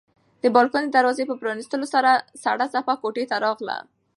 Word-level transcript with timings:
د 0.43 0.45
بالکن 0.55 0.81
د 0.85 0.89
دروازې 0.97 1.23
په 1.27 1.35
پرانیستلو 1.41 1.85
سره 1.93 2.11
سړه 2.43 2.65
څپه 2.73 2.93
کوټې 3.01 3.23
ته 3.31 3.35
راغله. 3.45 3.77